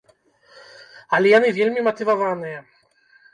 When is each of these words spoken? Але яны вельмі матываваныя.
Але 1.17 1.27
яны 1.37 1.49
вельмі 1.59 1.85
матываваныя. 1.89 2.59